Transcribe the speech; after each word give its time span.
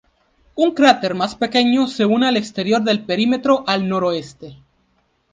Un 0.55 0.73
cráter 0.73 1.13
más 1.13 1.35
pequeño 1.35 1.85
se 1.87 2.05
une 2.07 2.25
al 2.27 2.35
exterior 2.35 2.81
del 2.81 3.05
perímetro 3.05 3.63
al 3.67 3.87
noroeste. 3.87 4.57